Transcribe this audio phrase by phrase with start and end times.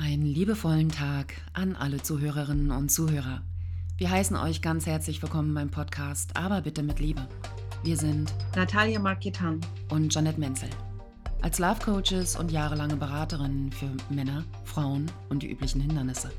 [0.00, 3.42] Einen liebevollen Tag an alle Zuhörerinnen und Zuhörer.
[3.96, 7.26] Wir heißen euch ganz herzlich willkommen beim Podcast, aber bitte mit Liebe.
[7.82, 10.70] Wir sind Natalia Marketan und Janet Menzel.
[11.42, 16.30] Als Love Coaches und jahrelange Beraterinnen für Männer, Frauen und die üblichen Hindernisse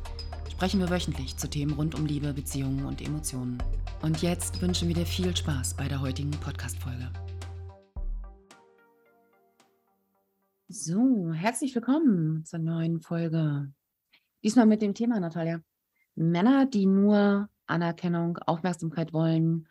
[0.50, 3.58] sprechen wir wöchentlich zu Themen rund um Liebe, Beziehungen und Emotionen.
[4.02, 7.12] Und jetzt wünschen wir dir viel Spaß bei der heutigen Podcast-Folge.
[10.72, 13.74] So, herzlich willkommen zur neuen Folge.
[14.44, 15.62] Diesmal mit dem Thema, Natalia.
[16.14, 19.68] Männer, die nur Anerkennung, Aufmerksamkeit wollen,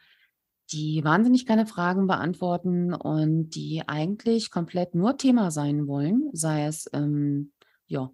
[0.72, 6.90] die wahnsinnig keine Fragen beantworten und die eigentlich komplett nur Thema sein wollen, sei es
[6.92, 7.52] ähm,
[7.86, 8.10] ja,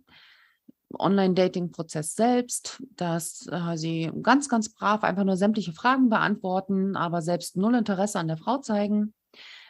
[0.93, 7.57] Online-Dating-Prozess selbst, dass äh, sie ganz, ganz brav einfach nur sämtliche Fragen beantworten, aber selbst
[7.57, 9.15] null Interesse an der Frau zeigen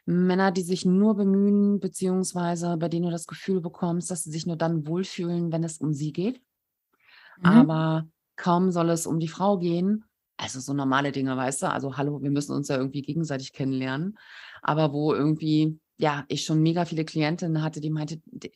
[0.06, 4.46] Männer, die sich nur bemühen, beziehungsweise bei denen du das Gefühl bekommst, dass sie sich
[4.46, 6.40] nur dann wohlfühlen, wenn es um sie geht.
[7.38, 7.46] Mhm.
[7.46, 10.04] Aber kaum soll es um die Frau gehen.
[10.36, 11.70] Also so normale Dinge, weißt du?
[11.70, 14.18] Also hallo, wir müssen uns ja irgendwie gegenseitig kennenlernen.
[14.62, 18.50] Aber wo irgendwie, ja, ich schon mega viele Klientinnen hatte, die meinte, der,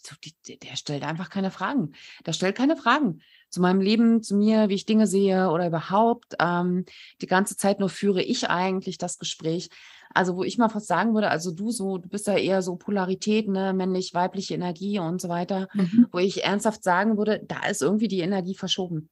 [0.63, 1.93] der stellt einfach keine Fragen.
[2.27, 6.35] Der stellt keine Fragen zu meinem Leben, zu mir, wie ich Dinge sehe oder überhaupt.
[6.41, 6.85] Ähm,
[7.23, 9.71] die ganze Zeit nur führe ich eigentlich das Gespräch.
[10.19, 12.75] Also wo ich mal fast sagen würde, also du so, du bist ja eher so
[12.75, 16.09] Polarität, ne, männlich, weibliche Energie und so weiter, mhm.
[16.11, 19.11] wo ich ernsthaft sagen würde, da ist irgendwie die Energie verschoben.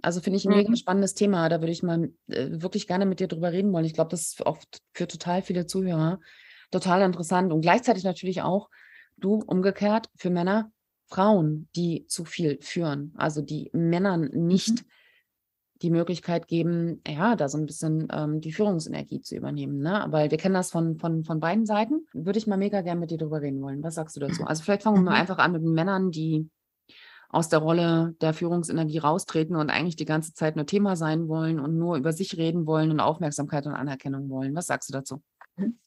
[0.00, 0.56] Also finde ich ein mhm.
[0.56, 1.50] mega spannendes Thema.
[1.50, 3.84] Da würde ich mal äh, wirklich gerne mit dir drüber reden wollen.
[3.84, 6.20] Ich glaube, das ist oft für total viele Zuhörer
[6.70, 8.70] total interessant und gleichzeitig natürlich auch
[9.18, 10.72] du umgekehrt für Männer,
[11.06, 14.88] Frauen, die zu viel führen, also die Männern nicht mhm
[15.82, 19.80] die Möglichkeit geben, ja, da so ein bisschen ähm, die Führungsenergie zu übernehmen.
[19.80, 20.06] Ne?
[20.08, 22.06] Weil wir kennen das von, von, von beiden Seiten.
[22.12, 23.82] Würde ich mal mega gerne mit dir darüber reden wollen.
[23.82, 24.44] Was sagst du dazu?
[24.44, 25.20] Also vielleicht fangen wir mal mhm.
[25.20, 26.48] einfach an mit den Männern, die
[27.28, 31.60] aus der Rolle der Führungsenergie raustreten und eigentlich die ganze Zeit nur Thema sein wollen
[31.60, 34.54] und nur über sich reden wollen und Aufmerksamkeit und Anerkennung wollen.
[34.54, 35.22] Was sagst du dazu?
[35.56, 35.78] Mhm.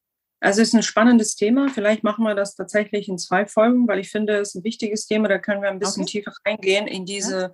[0.42, 1.68] Also es ist ein spannendes Thema.
[1.68, 5.06] Vielleicht machen wir das tatsächlich in zwei Folgen, weil ich finde, es ist ein wichtiges
[5.06, 5.28] Thema.
[5.28, 6.20] Da können wir ein bisschen okay.
[6.20, 7.54] tiefer reingehen in diese.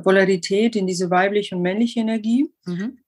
[0.00, 2.50] Polarität, in diese weibliche und männliche Energie.
[2.64, 2.98] Mhm.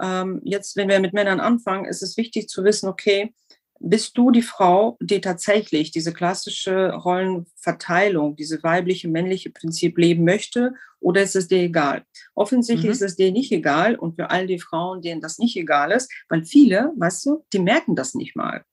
[0.00, 3.34] Ähm, jetzt, wenn wir mit Männern anfangen, ist es wichtig zu wissen, okay,
[3.78, 10.74] bist du die Frau, die tatsächlich diese klassische Rollenverteilung, diese weibliche, männliche Prinzip leben möchte,
[11.00, 12.04] oder ist es dir egal?
[12.34, 12.92] Offensichtlich mhm.
[12.92, 16.10] ist es dir nicht egal und für all die Frauen, denen das nicht egal ist,
[16.28, 18.64] weil viele, weißt du, die merken das nicht mal.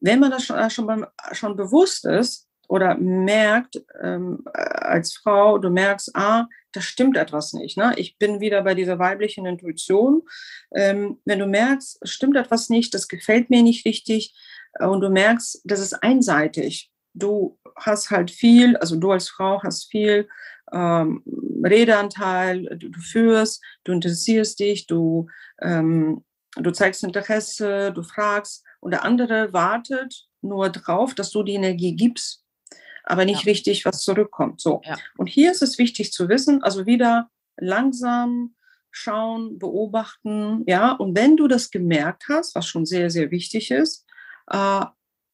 [0.00, 5.70] Wenn man das schon, äh, schon, schon bewusst ist, oder merkt ähm, als Frau, du
[5.70, 7.76] merkst, ah, da stimmt etwas nicht.
[7.76, 7.92] Ne?
[7.96, 10.22] Ich bin wieder bei dieser weiblichen Intuition.
[10.74, 14.34] Ähm, wenn du merkst, stimmt etwas nicht, das gefällt mir nicht richtig
[14.74, 16.90] äh, und du merkst, das ist einseitig.
[17.14, 20.28] Du hast halt viel, also du als Frau hast viel
[20.72, 21.22] ähm,
[21.62, 25.28] Redeanteil, du, du, führst, du interessierst dich, du,
[25.60, 26.24] ähm,
[26.56, 31.94] du zeigst Interesse, du fragst und der andere wartet nur drauf, dass du die Energie
[31.94, 32.41] gibst
[33.04, 33.50] aber nicht ja.
[33.50, 34.60] richtig was zurückkommt.
[34.60, 34.80] So.
[34.84, 34.96] Ja.
[35.16, 38.54] Und hier ist es wichtig zu wissen, also wieder langsam
[38.90, 44.06] schauen, beobachten, ja, und wenn du das gemerkt hast, was schon sehr, sehr wichtig ist,
[44.50, 44.84] äh,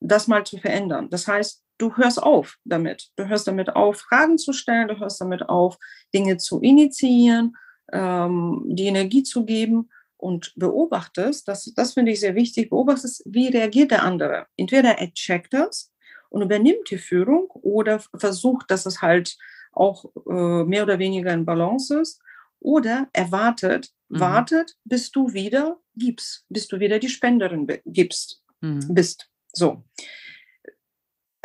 [0.00, 1.10] das mal zu verändern.
[1.10, 3.10] Das heißt, du hörst auf damit.
[3.16, 5.76] Du hörst damit auf, Fragen zu stellen, du hörst damit auf,
[6.14, 7.56] Dinge zu initiieren,
[7.92, 13.48] ähm, die Energie zu geben und beobachtest, das, das finde ich sehr wichtig, beobachtest, wie
[13.48, 14.46] reagiert der andere.
[14.56, 15.92] Entweder er checkt das
[16.30, 19.36] und übernimmt die Führung oder versucht, dass es halt
[19.72, 22.20] auch äh, mehr oder weniger in Balance ist.
[22.60, 24.20] Oder er wartet, mhm.
[24.20, 28.94] wartet, bis du wieder gibst, bis du wieder die Spenderin gibst, mhm.
[28.94, 29.30] bist.
[29.52, 29.84] So.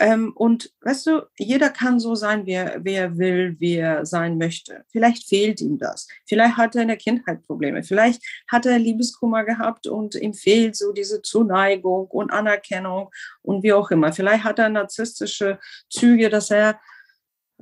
[0.04, 4.06] Ähm, und weißt du, jeder kann so sein, wie er, wie er will, wie er
[4.06, 4.84] sein möchte.
[4.90, 6.10] Vielleicht fehlt ihm das.
[6.26, 7.84] Vielleicht hat er in der Kindheit Probleme.
[7.84, 13.12] Vielleicht hat er Liebeskummer gehabt und ihm fehlt so diese Zuneigung und Anerkennung
[13.44, 14.12] und wie auch immer.
[14.12, 15.58] Vielleicht hat er narzisstische
[15.90, 16.82] Züge, dass er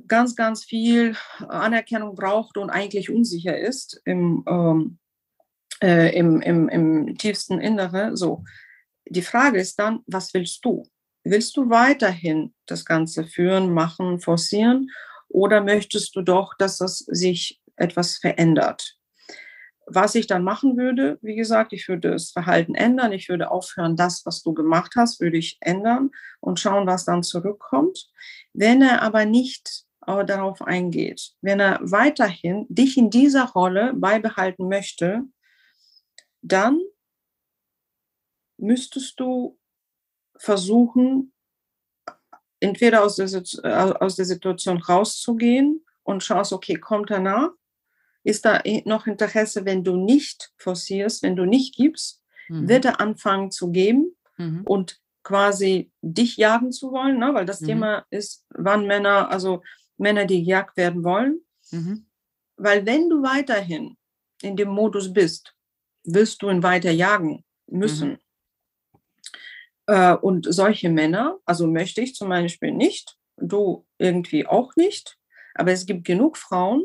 [0.08, 1.14] ganz, ganz viel
[1.46, 4.98] Anerkennung braucht und eigentlich unsicher ist im, ähm,
[5.80, 8.16] äh, im, im, im tiefsten Innere.
[8.16, 8.42] So.
[9.06, 10.82] Die Frage ist dann, was willst du?
[11.24, 14.90] Willst du weiterhin das Ganze führen, machen, forcieren
[15.28, 18.96] oder möchtest du doch, dass es sich etwas verändert?
[19.86, 23.96] Was ich dann machen würde, wie gesagt, ich würde das Verhalten ändern, ich würde aufhören,
[23.96, 26.10] das, was du gemacht hast, würde ich ändern
[26.40, 28.08] und schauen, was dann zurückkommt.
[28.52, 34.68] Wenn er aber nicht äh, darauf eingeht, wenn er weiterhin dich in dieser Rolle beibehalten
[34.68, 35.22] möchte,
[36.42, 36.80] dann
[38.56, 39.58] müsstest du
[40.42, 41.32] versuchen,
[42.58, 47.50] entweder aus der, aus der Situation rauszugehen und schaust, okay, kommt danach?
[48.24, 52.68] Ist da noch Interesse, wenn du nicht forcierst, wenn du nicht gibst, mhm.
[52.68, 54.62] wird er anfangen zu geben mhm.
[54.64, 57.34] und quasi dich jagen zu wollen, ne?
[57.34, 57.66] weil das mhm.
[57.66, 59.62] Thema ist, wann Männer, also
[59.96, 61.40] Männer, die gejagt werden wollen.
[61.70, 62.06] Mhm.
[62.56, 63.96] Weil wenn du weiterhin
[64.42, 65.54] in dem Modus bist,
[66.04, 68.18] wirst du ihn weiter jagen müssen.
[69.86, 75.18] Äh, und solche Männer, also möchte ich zum Beispiel nicht, du irgendwie auch nicht,
[75.54, 76.84] aber es gibt genug Frauen,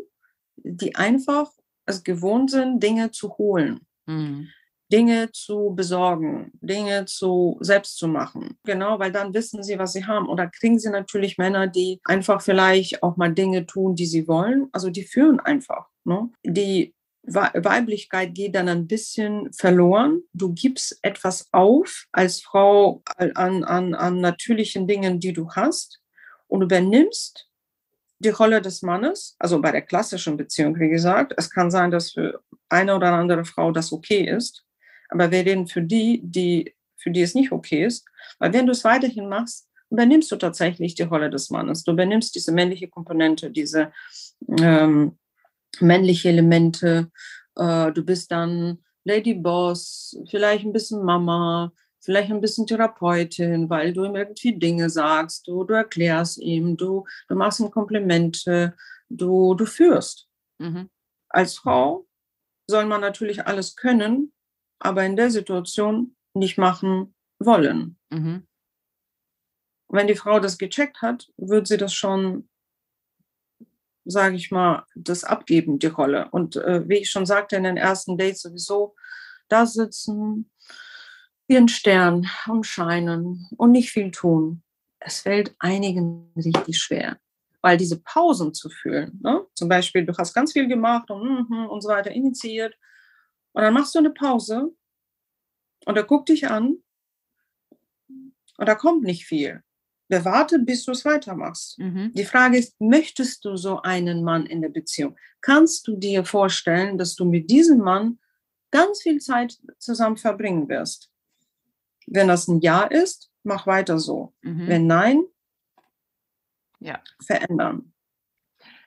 [0.57, 1.51] die einfach
[1.85, 3.85] es gewohnt sind, Dinge zu holen.
[4.05, 4.49] Mhm.
[4.91, 8.57] Dinge zu besorgen, Dinge zu selbst zu machen.
[8.63, 10.29] Genau, weil dann wissen sie, was sie haben.
[10.29, 14.27] Und da kriegen sie natürlich Männer, die einfach vielleicht auch mal Dinge tun, die sie
[14.27, 14.69] wollen.
[14.71, 15.87] Also die führen einfach.
[16.05, 16.29] Ne?
[16.45, 16.95] Die
[17.27, 20.21] Weiblichkeit geht dann ein bisschen verloren.
[20.33, 25.99] Du gibst etwas auf als Frau an, an, an natürlichen Dingen, die du hast
[26.47, 27.49] und übernimmst
[28.19, 31.33] die Rolle des Mannes, also bei der klassischen Beziehung, wie gesagt.
[31.37, 34.63] Es kann sein, dass für eine oder andere Frau das okay ist,
[35.09, 38.05] aber wir reden für die, die, für die es nicht okay ist,
[38.39, 41.83] weil wenn du es weiterhin machst, übernimmst du tatsächlich die Rolle des Mannes.
[41.83, 43.91] Du übernimmst diese männliche Komponente, diese
[44.59, 45.17] ähm,
[45.81, 47.11] männliche Elemente.
[47.55, 51.71] Äh, du bist dann Lady Boss, vielleicht ein bisschen Mama,
[52.01, 57.05] vielleicht ein bisschen Therapeutin, weil du ihm irgendwie Dinge sagst, du, du erklärst ihm, du,
[57.27, 58.75] du machst ihm Komplimente,
[59.09, 60.27] du, du führst.
[60.59, 60.89] Mhm.
[61.29, 62.07] Als Frau
[62.69, 64.33] soll man natürlich alles können,
[64.79, 67.97] aber in der Situation nicht machen wollen.
[68.09, 68.47] Mhm.
[69.89, 72.49] Wenn die Frau das gecheckt hat, wird sie das schon
[74.09, 76.29] sage ich mal, das abgeben, die Rolle.
[76.31, 78.95] Und äh, wie ich schon sagte, in den ersten Dates sowieso
[79.49, 80.51] da sitzen,
[81.49, 84.63] ein Stern und scheinen und nicht viel tun.
[84.99, 87.17] Es fällt einigen richtig schwer.
[87.61, 89.45] Weil diese Pausen zu fühlen, ne?
[89.55, 92.75] zum Beispiel, du hast ganz viel gemacht und, mhm, und so weiter initiiert,
[93.53, 94.71] und dann machst du eine Pause
[95.85, 96.77] und er guckt dich an
[98.57, 99.63] und da kommt nicht viel.
[100.09, 101.77] Wartet, bis du es weitermachst.
[101.79, 102.13] Mhm.
[102.13, 105.17] Die Frage ist, möchtest du so einen Mann in der Beziehung?
[105.41, 108.19] Kannst du dir vorstellen, dass du mit diesem Mann
[108.71, 111.11] ganz viel Zeit zusammen verbringen wirst?
[112.05, 114.33] Wenn das ein Ja ist, mach weiter so.
[114.41, 114.67] Mhm.
[114.67, 115.23] Wenn nein,
[116.79, 117.01] ja.
[117.25, 117.93] verändern.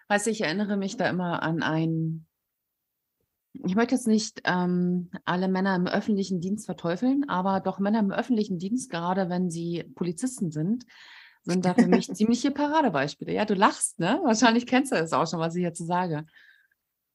[0.09, 2.27] Weißt ich erinnere mich da immer an ein,
[3.53, 8.13] ich möchte jetzt nicht ähm, alle Männer im öffentlichen Dienst verteufeln, aber doch Männer im
[8.13, 10.85] öffentlichen Dienst, gerade wenn sie Polizisten sind,
[11.43, 13.33] sind da für mich ziemliche Paradebeispiele.
[13.33, 14.21] Ja, du lachst, ne?
[14.25, 16.27] Wahrscheinlich kennst du es auch schon, was ich jetzt sage.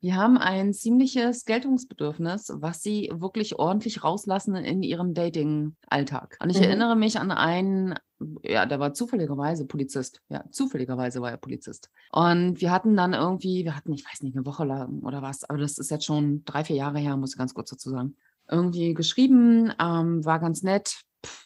[0.01, 6.37] Die haben ein ziemliches Geltungsbedürfnis, was sie wirklich ordentlich rauslassen in ihrem Dating-Alltag.
[6.41, 6.63] Und ich mhm.
[6.63, 7.95] erinnere mich an einen,
[8.43, 10.21] ja, der war zufälligerweise Polizist.
[10.29, 11.89] Ja, zufälligerweise war er Polizist.
[12.11, 15.43] Und wir hatten dann irgendwie, wir hatten, ich weiß nicht, eine Woche lang oder was,
[15.43, 18.15] aber das ist jetzt schon drei, vier Jahre her, muss ich ganz kurz dazu sagen.
[18.49, 21.01] Irgendwie geschrieben, ähm, war ganz nett,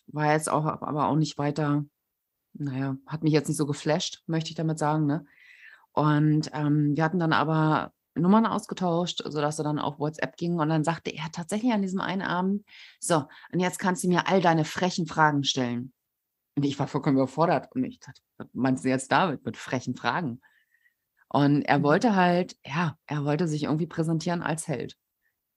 [0.08, 1.86] war jetzt auch, aber auch nicht weiter,
[2.54, 5.26] naja, hat mich jetzt nicht so geflasht, möchte ich damit sagen, ne?
[5.94, 10.70] Und ähm, wir hatten dann aber Nummern ausgetauscht, sodass er dann auf WhatsApp ging und
[10.70, 12.64] dann sagte er tatsächlich an diesem einen Abend,
[13.00, 15.94] so, und jetzt kannst du mir all deine frechen Fragen stellen.
[16.60, 19.96] Und ich war vollkommen überfordert und ich dachte, was meinst du jetzt damit mit frechen
[19.96, 20.42] Fragen?
[21.30, 21.84] Und er mhm.
[21.84, 24.98] wollte halt, ja, er wollte sich irgendwie präsentieren als Held.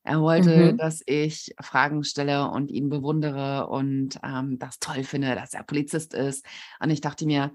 [0.04, 0.78] Er wollte, mhm.
[0.78, 6.14] dass ich Fragen stelle und ihn bewundere und ähm, das toll finde, dass er Polizist
[6.14, 6.46] ist.
[6.78, 7.50] Und ich dachte mir,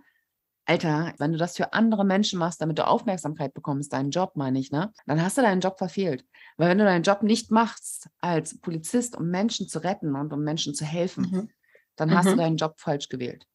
[0.66, 4.60] Alter, wenn du das für andere Menschen machst, damit du Aufmerksamkeit bekommst, deinen Job meine
[4.60, 6.26] ich, ne, dann hast du deinen Job verfehlt.
[6.58, 10.44] Weil wenn du deinen Job nicht machst als Polizist, um Menschen zu retten und um
[10.44, 11.50] Menschen zu helfen, mhm.
[11.98, 12.30] Dann hast mhm.
[12.32, 13.46] du deinen Job falsch gewählt.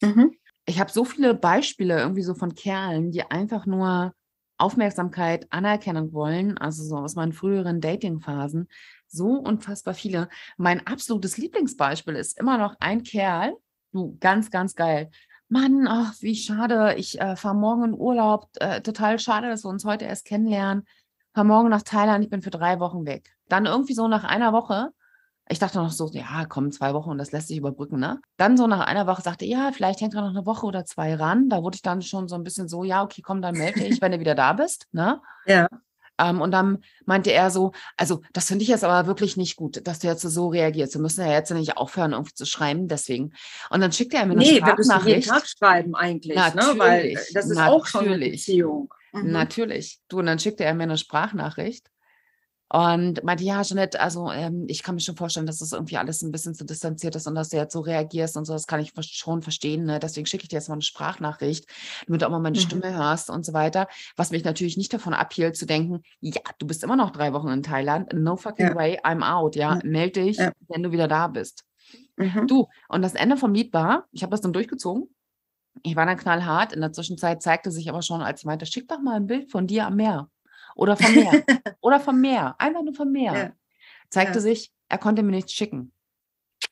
[0.00, 0.10] Mhm.
[0.14, 0.36] mhm.
[0.66, 4.14] Ich habe so viele Beispiele irgendwie so von Kerlen, die einfach nur
[4.56, 8.68] Aufmerksamkeit, Anerkennung wollen, also so aus meinen früheren Datingphasen,
[9.08, 10.28] so unfassbar viele.
[10.58, 13.56] Mein absolutes Lieblingsbeispiel ist immer noch ein Kerl,
[13.92, 15.10] Du, ganz, ganz geil.
[15.48, 16.94] Mann, ach, wie schade.
[16.96, 18.48] Ich äh, fahre morgen in Urlaub.
[18.60, 20.86] Äh, total schade, dass wir uns heute erst kennenlernen.
[21.34, 22.24] Fahr morgen nach Thailand.
[22.24, 23.36] Ich bin für drei Wochen weg.
[23.48, 24.90] Dann irgendwie so nach einer Woche.
[25.50, 28.20] Ich dachte noch so, ja, komm, zwei Wochen und das lässt sich überbrücken, ne?
[28.36, 31.16] Dann so nach einer Woche sagte, ja, vielleicht hängt er noch eine Woche oder zwei
[31.16, 31.48] ran.
[31.48, 34.00] Da wurde ich dann schon so ein bisschen so, ja, okay, komm, dann melde ich,
[34.00, 35.20] wenn du wieder da bist, ne?
[35.46, 35.68] Ja.
[36.18, 39.86] Ähm, und dann meinte er so, also das finde ich jetzt aber wirklich nicht gut,
[39.88, 40.94] dass du jetzt so reagierst.
[40.94, 43.32] Wir müssen ja jetzt nicht aufhören, irgendwie zu schreiben, deswegen.
[43.70, 45.26] Und dann schickte er mir eine nee, Sprachnachricht.
[45.26, 46.78] Nee, wir müssen schreiben eigentlich, natürlich, ne?
[46.78, 48.94] weil das ist natürlich, auch schon eine Beziehung.
[49.12, 49.32] Mhm.
[49.32, 49.98] Natürlich.
[50.08, 51.90] Du, und dann schickte er mir eine Sprachnachricht
[52.72, 56.22] Und meinte, ja, Jeanette, also ähm, ich kann mir schon vorstellen, dass das irgendwie alles
[56.22, 58.78] ein bisschen zu distanziert ist und dass du jetzt so reagierst und so, das kann
[58.78, 59.84] ich schon verstehen.
[59.84, 59.98] Ne?
[59.98, 61.66] Deswegen schicke ich dir jetzt mal eine Sprachnachricht,
[62.06, 62.62] damit du auch mal meine mhm.
[62.62, 63.88] Stimme hörst und so weiter.
[64.14, 67.48] Was mich natürlich nicht davon abhielt, zu denken, ja, du bist immer noch drei Wochen
[67.48, 68.74] in Thailand, no fucking ja.
[68.76, 69.80] way, I'm out, ja, ja.
[69.82, 70.52] melde dich, ja.
[70.68, 71.64] wenn du wieder da bist.
[72.16, 72.46] Mhm.
[72.46, 75.08] Du, und das Ende vom Lied war, ich habe das dann durchgezogen.
[75.82, 76.72] Ich war dann knallhart.
[76.72, 79.50] In der Zwischenzeit zeigte sich aber schon, als ich meinte, schick doch mal ein Bild
[79.50, 80.28] von dir am Meer.
[80.74, 81.44] Oder vom Meer.
[81.80, 82.54] Oder vom Meer.
[82.58, 83.36] Einfach nur vom Meer.
[83.36, 83.52] Ja.
[84.10, 84.40] Zeigte ja.
[84.40, 85.92] sich, er konnte mir nichts schicken.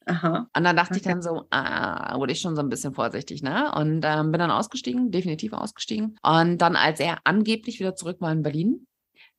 [0.07, 0.49] Aha.
[0.55, 1.01] Und dann dachte okay.
[1.01, 3.73] ich dann so, ah, wurde ich schon so ein bisschen vorsichtig, ne?
[3.75, 6.19] Und ähm, bin dann ausgestiegen, definitiv ausgestiegen.
[6.23, 8.87] Und dann, als er angeblich wieder zurück war in Berlin,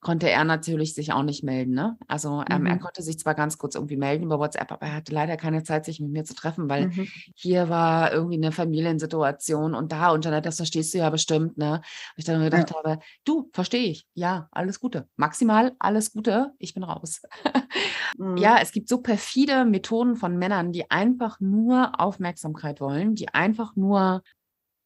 [0.01, 1.73] konnte er natürlich sich auch nicht melden.
[1.73, 1.97] Ne?
[2.07, 2.67] Also ähm, mhm.
[2.67, 5.63] er konnte sich zwar ganz kurz irgendwie melden über WhatsApp, aber er hatte leider keine
[5.63, 7.07] Zeit, sich mit mir zu treffen, weil mhm.
[7.35, 11.57] hier war irgendwie eine Familiensituation und da und Janet, das verstehst du ja bestimmt.
[11.57, 11.81] Ne?
[12.15, 12.77] ich dann gedacht ja.
[12.77, 15.07] habe, du, verstehe ich, ja, alles Gute.
[15.17, 17.21] Maximal alles Gute, ich bin raus.
[18.17, 18.37] mhm.
[18.37, 23.75] Ja, es gibt so perfide Methoden von Männern, die einfach nur Aufmerksamkeit wollen, die einfach
[23.75, 24.23] nur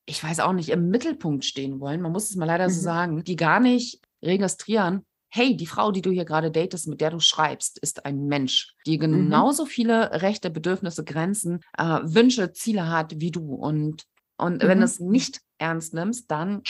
[0.05, 2.83] ich weiß auch nicht, im Mittelpunkt stehen wollen, man muss es mal leider so mhm.
[2.83, 7.09] sagen, die gar nicht registrieren, hey, die Frau, die du hier gerade datest, mit der
[7.09, 9.01] du schreibst, ist ein Mensch, die mhm.
[9.01, 9.69] genauso mhm.
[9.69, 13.55] viele Rechte, Bedürfnisse, Grenzen, äh, Wünsche, Ziele hat wie du.
[13.55, 14.03] Und,
[14.37, 14.67] und mhm.
[14.67, 16.61] wenn du es nicht ernst nimmst, dann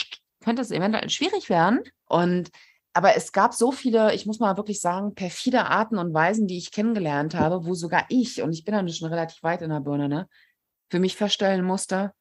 [0.42, 1.80] könnte es eventuell schwierig werden.
[2.06, 2.50] Und
[2.94, 6.56] aber es gab so viele, ich muss mal wirklich sagen, perfide Arten und Weisen, die
[6.56, 9.80] ich kennengelernt habe, wo sogar ich, und ich bin dann schon relativ weit in der
[9.80, 10.28] Birne, ne,
[10.90, 12.12] für mich feststellen musste,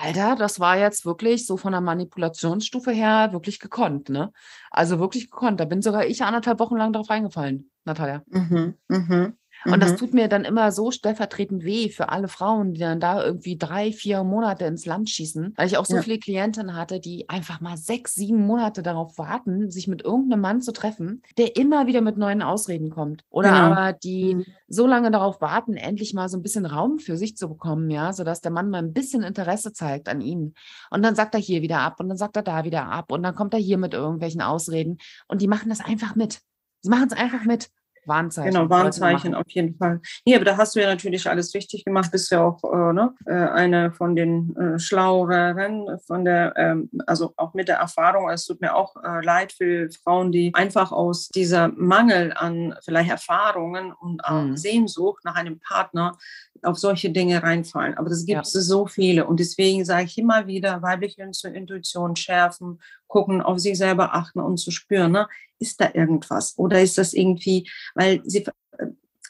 [0.00, 4.32] Alter, das war jetzt wirklich so von der Manipulationsstufe her wirklich gekonnt, ne?
[4.70, 5.58] Also wirklich gekonnt.
[5.58, 8.22] Da bin sogar ich anderthalb Wochen lang drauf reingefallen, Natalia.
[8.28, 9.36] Mhm, mhm.
[9.64, 9.96] Und das mhm.
[9.96, 13.92] tut mir dann immer so stellvertretend weh für alle Frauen, die dann da irgendwie drei,
[13.92, 16.02] vier Monate ins Land schießen, weil ich auch so ja.
[16.02, 20.62] viele Klientinnen hatte, die einfach mal sechs, sieben Monate darauf warten, sich mit irgendeinem Mann
[20.62, 23.24] zu treffen, der immer wieder mit neuen Ausreden kommt.
[23.30, 23.62] Oder genau.
[23.62, 24.44] aber die mhm.
[24.68, 28.12] so lange darauf warten, endlich mal so ein bisschen Raum für sich zu bekommen, ja,
[28.12, 30.54] sodass der Mann mal ein bisschen Interesse zeigt an ihnen.
[30.90, 33.22] Und dann sagt er hier wieder ab und dann sagt er da wieder ab und
[33.22, 36.40] dann kommt er hier mit irgendwelchen Ausreden und die machen das einfach mit.
[36.80, 37.70] Sie machen es einfach mit.
[38.08, 38.52] Warnzeichen.
[38.52, 40.00] Genau, Warnzeichen auf jeden Fall.
[40.24, 43.14] Nee, aber da hast du ja natürlich alles richtig gemacht, bist ja auch äh, ne,
[43.26, 48.28] äh, eine von den äh, Schlaueren, von der, ähm, also auch mit der Erfahrung.
[48.30, 53.10] Es tut mir auch äh, leid für Frauen, die einfach aus dieser Mangel an vielleicht
[53.10, 54.56] Erfahrungen und mhm.
[54.56, 56.16] Sehnsucht nach einem Partner
[56.62, 57.96] auf solche Dinge reinfallen.
[57.96, 58.60] Aber das gibt es ja.
[58.60, 59.26] so viele.
[59.26, 64.58] Und deswegen sage ich immer wieder, weibliche Intuition schärfen, gucken, auf sich selber achten und
[64.58, 65.28] zu spüren, ne?
[65.58, 66.56] Ist da irgendwas?
[66.58, 68.44] Oder ist das irgendwie, weil sie,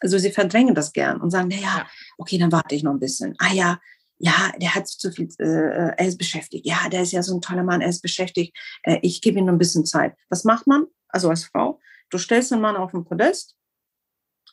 [0.01, 1.87] also sie verdrängen das gern und sagen, naja,
[2.19, 3.35] okay, dann warte ich noch ein bisschen.
[3.39, 3.81] Ah ja,
[4.19, 6.67] ja, der hat zu viel, äh, er ist beschäftigt.
[6.67, 8.57] Ja, der ist ja so ein toller Mann, er ist beschäftigt.
[8.83, 10.17] Äh, ich gebe ihm noch ein bisschen Zeit.
[10.29, 10.87] Was macht man?
[11.09, 11.81] Also als Frau,
[12.11, 13.57] du stellst den Mann auf den Podest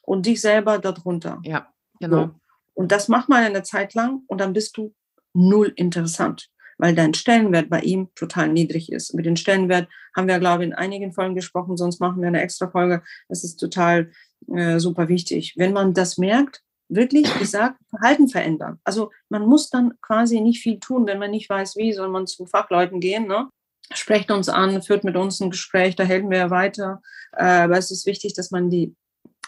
[0.03, 1.39] und dich selber darunter.
[1.43, 2.25] Ja, genau.
[2.25, 2.35] So.
[2.75, 4.93] Und das macht man eine Zeit lang und dann bist du
[5.33, 9.13] null interessant, weil dein Stellenwert bei ihm total niedrig ist.
[9.13, 12.41] Mit dem Stellenwert haben wir, glaube ich, in einigen Folgen gesprochen, sonst machen wir eine
[12.41, 13.01] extra Folge.
[13.29, 14.11] Das ist total
[14.53, 15.53] äh, super wichtig.
[15.57, 18.79] Wenn man das merkt, wirklich gesagt, Verhalten verändern.
[18.83, 22.27] Also man muss dann quasi nicht viel tun, wenn man nicht weiß, wie, soll man
[22.27, 23.49] zu Fachleuten gehen, ne?
[23.93, 27.01] sprecht uns an, führt mit uns ein Gespräch, da helfen wir weiter.
[27.33, 28.95] Äh, aber es ist wichtig, dass man die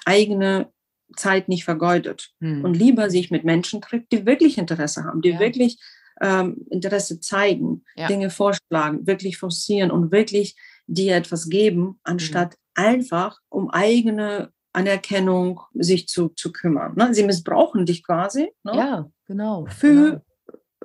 [0.05, 0.71] eigene
[1.15, 2.65] Zeit nicht vergeudet hm.
[2.65, 5.39] und lieber sich mit Menschen trifft, die wirklich Interesse haben, die ja.
[5.39, 5.79] wirklich
[6.21, 8.07] ähm, Interesse zeigen, ja.
[8.07, 10.55] Dinge vorschlagen, wirklich forcieren und wirklich
[10.87, 12.85] dir etwas geben, anstatt hm.
[12.85, 16.93] einfach um eigene Anerkennung sich zu, zu kümmern.
[16.95, 17.13] Ne?
[17.13, 18.51] Sie missbrauchen dich quasi.
[18.63, 18.75] Ne?
[18.75, 19.65] Ja, genau.
[19.65, 20.21] Für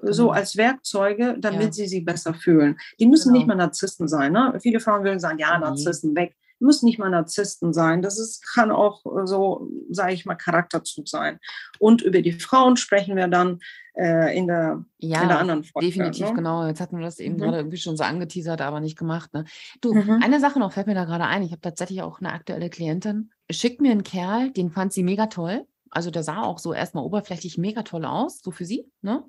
[0.01, 0.13] genau.
[0.13, 1.73] so als Werkzeuge, damit ja.
[1.73, 2.79] sie sich besser fühlen.
[2.99, 3.39] Die müssen genau.
[3.39, 4.33] nicht mal Narzissten sein.
[4.33, 4.59] Ne?
[4.61, 8.01] Viele Frauen würden sagen, ja, Narzissten weg müssen nicht mal Narzissten sein.
[8.03, 11.39] Das ist, kann auch so, sage ich mal, Charakterzug sein.
[11.79, 13.61] Und über die Frauen sprechen wir dann
[13.95, 15.89] äh, in, der, ja, in der anderen Folge.
[15.89, 16.35] Definitiv, ne?
[16.35, 16.67] genau.
[16.67, 17.41] Jetzt hatten wir das eben mhm.
[17.41, 19.35] gerade irgendwie schon so angeteasert, aber nicht gemacht.
[19.35, 19.45] Ne?
[19.81, 20.21] Du, mhm.
[20.23, 21.43] eine Sache noch fällt mir da gerade ein.
[21.43, 23.31] Ich habe tatsächlich auch eine aktuelle Klientin.
[23.51, 25.67] Schickt mir einen Kerl, den fand sie mega toll.
[25.91, 28.91] Also der sah auch so erstmal oberflächlich mega toll aus, so für sie.
[29.03, 29.23] Ne?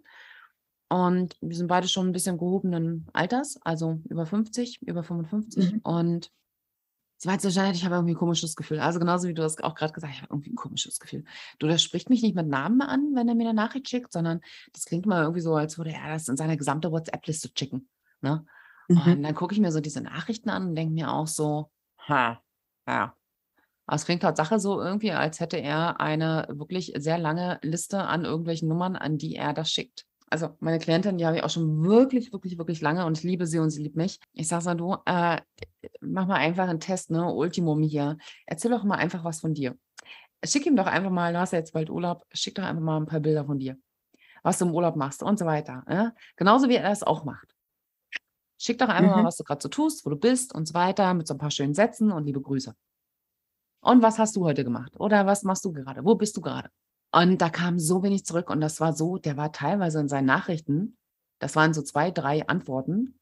[0.88, 5.74] Und wir sind beide schon ein bisschen gehobenen Alters, also über 50, über 55.
[5.74, 5.80] Mhm.
[5.80, 6.32] Und
[7.24, 8.82] So, Janet, ich habe irgendwie ein komisches Gefühl.
[8.82, 11.24] Also genauso wie du das auch gerade gesagt hast, ich habe irgendwie ein komisches Gefühl.
[11.58, 14.42] Du, das spricht mich nicht mit Namen an, wenn er mir eine Nachricht schickt, sondern
[14.74, 17.88] das klingt mal irgendwie so, als würde er das in seine gesamte WhatsApp-Liste schicken.
[18.22, 18.46] Ne?
[18.90, 19.02] Mhm.
[19.02, 21.72] Und dann gucke ich mir so diese Nachrichten an und denke mir auch so,
[22.08, 22.42] ha,
[22.88, 23.16] ja.
[23.86, 28.26] Aber es klingt Tatsache so irgendwie, als hätte er eine wirklich sehr lange Liste an
[28.26, 30.06] irgendwelchen Nummern, an die er das schickt.
[30.34, 33.46] Also meine Klientin, die habe ich auch schon wirklich, wirklich, wirklich lange und ich liebe
[33.46, 34.20] sie und sie liebt mich.
[34.34, 35.40] Ich sage so, du, äh,
[36.02, 37.32] mach mal einfach einen Test, ne?
[37.32, 38.18] Ultimum hier.
[38.48, 39.78] Erzähl doch mal einfach was von dir.
[40.44, 42.98] Schick ihm doch einfach mal, du hast ja jetzt bald Urlaub, schick doch einfach mal
[42.98, 43.78] ein paar Bilder von dir,
[44.42, 45.84] was du im Urlaub machst und so weiter.
[45.88, 46.14] Ja?
[46.36, 47.54] Genauso wie er das auch macht.
[48.58, 49.22] Schick doch einfach mhm.
[49.22, 51.38] mal, was du gerade so tust, wo du bist und so weiter, mit so ein
[51.38, 52.74] paar schönen Sätzen und liebe Grüße.
[53.82, 55.00] Und was hast du heute gemacht?
[55.00, 56.04] Oder was machst du gerade?
[56.04, 56.72] Wo bist du gerade?
[57.14, 60.26] Und da kam so wenig zurück und das war so, der war teilweise in seinen
[60.26, 60.98] Nachrichten,
[61.40, 63.20] das waren so zwei, drei Antworten,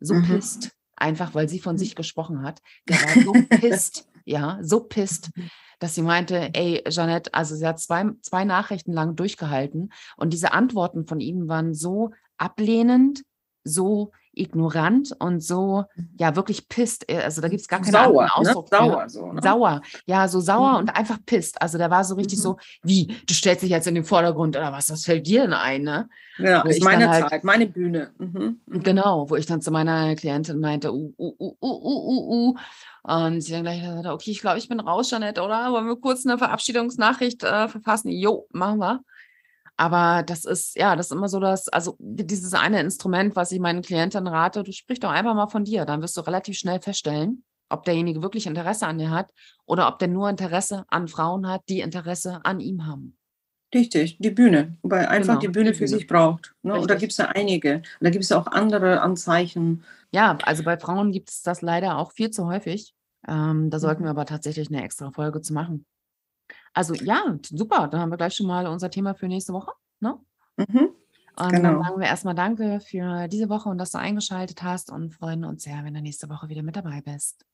[0.00, 0.24] so mhm.
[0.24, 2.62] pisst, einfach weil sie von sich gesprochen hat.
[2.88, 5.30] Der war so pisst, ja, so pisst,
[5.78, 10.52] dass sie meinte, ey, Jeanette, also sie hat zwei, zwei Nachrichten lang durchgehalten und diese
[10.52, 13.24] Antworten von ihm waren so ablehnend,
[13.62, 16.08] so ignorant und so, mhm.
[16.18, 17.10] ja, wirklich pisst.
[17.10, 18.56] Äh, also da gibt es gar keinen sauer, anderen ne?
[18.56, 18.70] Ausdruck.
[18.70, 18.78] Ne?
[18.78, 19.42] Sauer, so, ne?
[19.42, 20.78] Sauer, ja, so sauer mhm.
[20.78, 21.60] und einfach pisst.
[21.60, 22.42] Also der war so richtig mhm.
[22.42, 25.52] so, wie, du stellst dich jetzt in den Vordergrund oder was, was fällt dir denn
[25.52, 26.08] ein, ne?
[26.38, 28.10] Ja, ist meine halt, Zeit, meine Bühne.
[28.18, 28.60] Mhm.
[28.66, 28.82] mhm.
[28.82, 32.54] Genau, wo ich dann zu meiner Klientin meinte, uh, uh, uh, uh, uh, uh.
[33.06, 35.70] Und sie dann gleich gesagt, okay, ich glaube, ich bin raus, Janette, oder?
[35.72, 38.08] Wollen wir kurz eine Verabschiedungsnachricht äh, verfassen?
[38.08, 39.00] Jo, machen wir.
[39.76, 43.58] Aber das ist, ja, das ist immer so das, also dieses eine Instrument, was ich
[43.58, 46.80] meinen Klienten rate, du sprich doch einfach mal von dir, dann wirst du relativ schnell
[46.80, 49.32] feststellen, ob derjenige wirklich Interesse an dir hat
[49.66, 53.16] oder ob der nur Interesse an Frauen hat, die Interesse an ihm haben.
[53.74, 55.98] Richtig, die Bühne, weil einfach genau, die Bühne die für Bühne.
[55.98, 56.54] sich braucht.
[56.62, 56.74] Ne?
[56.74, 57.78] Und da gibt es ja einige.
[57.78, 59.82] Und da gibt es ja auch andere Anzeichen.
[60.12, 62.94] Ja, also bei Frauen gibt es das leider auch viel zu häufig.
[63.26, 65.84] Ähm, da sollten wir aber tatsächlich eine extra Folge zu machen.
[66.74, 67.88] Also ja, super.
[67.88, 69.72] Dann haben wir gleich schon mal unser Thema für nächste Woche.
[70.00, 70.18] Ne?
[70.56, 70.90] Mhm.
[71.36, 71.62] Und genau.
[71.62, 75.44] dann sagen wir erstmal Danke für diese Woche und dass du eingeschaltet hast und freuen
[75.44, 77.44] uns sehr, wenn du nächste Woche wieder mit dabei bist.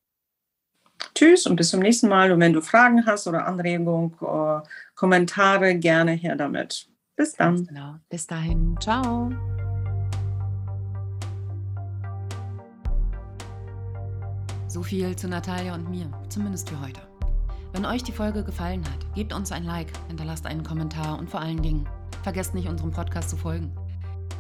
[1.15, 2.31] Tschüss und bis zum nächsten Mal.
[2.33, 6.89] Und wenn du Fragen hast oder Anregungen, oder äh, Kommentare, gerne her damit.
[7.17, 7.67] Bis dann.
[7.67, 7.97] Genau.
[8.09, 8.77] Bis dahin.
[8.81, 9.31] Ciao.
[14.69, 17.10] So viel zu Natalia und mir, zumindest für heute.
[17.73, 21.41] Wenn euch die Folge gefallen hat, gebt uns ein Like, hinterlasst einen Kommentar und vor
[21.41, 21.89] allen Dingen,
[22.23, 23.73] vergesst nicht, unserem Podcast zu folgen.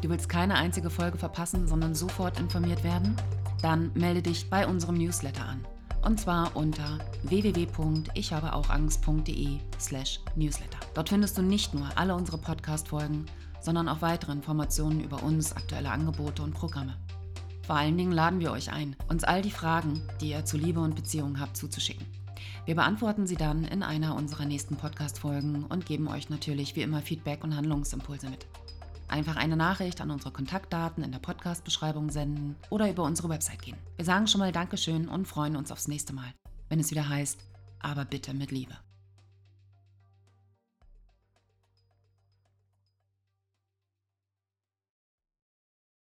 [0.02, 3.14] Du willst keine einzige Folge verpassen, sondern sofort informiert werden?
[3.62, 5.64] Dann melde dich bei unserem Newsletter an.
[6.02, 10.78] Und zwar unter www.ichhabeauchangst.de slash newsletter.
[10.94, 13.26] Dort findest du nicht nur alle unsere Podcast-Folgen,
[13.60, 16.96] sondern auch weitere Informationen über uns, aktuelle Angebote und Programme.
[17.66, 20.80] Vor allen Dingen laden wir euch ein, uns all die Fragen, die ihr zu Liebe
[20.80, 22.04] und Beziehungen habt, zuzuschicken.
[22.66, 27.00] Wir beantworten sie dann in einer unserer nächsten Podcast-Folgen und geben euch natürlich wie immer
[27.00, 28.46] Feedback und Handlungsimpulse mit.
[29.08, 33.76] Einfach eine Nachricht an unsere Kontaktdaten in der Podcast-Beschreibung senden oder über unsere Website gehen.
[33.96, 36.32] Wir sagen schon mal Dankeschön und freuen uns aufs nächste Mal,
[36.68, 37.40] wenn es wieder heißt,
[37.80, 38.76] aber bitte mit Liebe.